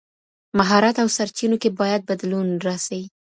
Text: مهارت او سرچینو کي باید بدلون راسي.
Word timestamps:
مهارت 0.57 0.95
او 1.03 1.07
سرچینو 1.17 1.57
کي 1.61 1.69
باید 1.79 2.01
بدلون 2.09 2.47
راسي. 2.65 3.01